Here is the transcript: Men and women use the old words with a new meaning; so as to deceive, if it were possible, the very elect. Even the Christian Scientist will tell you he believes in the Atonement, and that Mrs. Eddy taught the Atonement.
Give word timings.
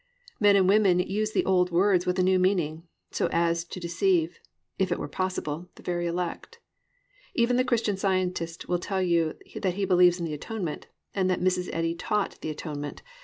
Men 0.39 0.55
and 0.55 0.67
women 0.67 0.97
use 0.97 1.31
the 1.31 1.45
old 1.45 1.69
words 1.69 2.07
with 2.07 2.17
a 2.17 2.23
new 2.23 2.39
meaning; 2.39 2.87
so 3.11 3.29
as 3.31 3.63
to 3.65 3.79
deceive, 3.79 4.39
if 4.79 4.91
it 4.91 4.97
were 4.97 5.07
possible, 5.07 5.69
the 5.75 5.83
very 5.83 6.07
elect. 6.07 6.59
Even 7.35 7.55
the 7.55 7.63
Christian 7.63 7.97
Scientist 7.97 8.67
will 8.67 8.79
tell 8.79 9.03
you 9.03 9.37
he 9.45 9.85
believes 9.85 10.17
in 10.19 10.25
the 10.25 10.33
Atonement, 10.33 10.87
and 11.13 11.29
that 11.29 11.39
Mrs. 11.39 11.69
Eddy 11.71 11.93
taught 11.93 12.41
the 12.41 12.49
Atonement. 12.49 13.03